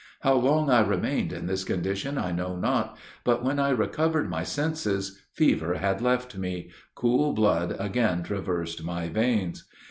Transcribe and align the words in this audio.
How 0.21 0.33
long 0.33 0.71
I 0.71 0.79
remained 0.81 1.31
in 1.31 1.45
this 1.45 1.63
condition 1.63 2.17
I 2.17 2.31
know 2.31 2.55
not; 2.55 2.97
but 3.23 3.43
when 3.43 3.59
I 3.59 3.69
recovered 3.69 4.27
my 4.31 4.41
senses, 4.41 5.21
fever 5.31 5.75
had 5.75 6.01
left 6.01 6.35
me 6.35 6.71
cool 6.95 7.33
blood 7.33 7.75
again 7.77 8.23
traversed 8.23 8.83
my 8.83 9.09
veins. 9.09 9.63